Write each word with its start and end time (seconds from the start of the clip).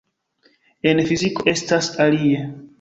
En 0.93 1.03
fiziko 1.11 1.47
estas 1.55 1.93
alie. 2.09 2.45